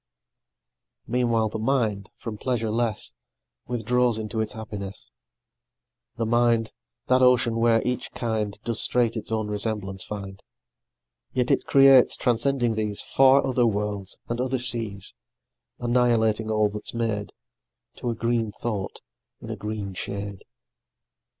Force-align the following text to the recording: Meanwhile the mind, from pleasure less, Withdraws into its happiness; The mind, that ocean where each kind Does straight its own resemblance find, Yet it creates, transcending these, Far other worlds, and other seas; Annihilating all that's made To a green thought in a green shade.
Meanwhile 1.05 1.49
the 1.49 1.59
mind, 1.59 2.09
from 2.17 2.35
pleasure 2.39 2.71
less, 2.71 3.13
Withdraws 3.67 4.17
into 4.17 4.39
its 4.39 4.53
happiness; 4.53 5.11
The 6.17 6.25
mind, 6.25 6.73
that 7.05 7.21
ocean 7.21 7.57
where 7.57 7.83
each 7.85 8.11
kind 8.13 8.57
Does 8.63 8.81
straight 8.81 9.15
its 9.15 9.31
own 9.31 9.47
resemblance 9.47 10.03
find, 10.03 10.41
Yet 11.33 11.51
it 11.51 11.67
creates, 11.67 12.17
transcending 12.17 12.73
these, 12.73 13.03
Far 13.03 13.45
other 13.45 13.67
worlds, 13.67 14.17
and 14.27 14.41
other 14.41 14.57
seas; 14.57 15.13
Annihilating 15.77 16.49
all 16.49 16.67
that's 16.69 16.95
made 16.95 17.31
To 17.97 18.09
a 18.09 18.15
green 18.15 18.51
thought 18.51 19.01
in 19.39 19.51
a 19.51 19.55
green 19.55 19.93
shade. 19.93 20.43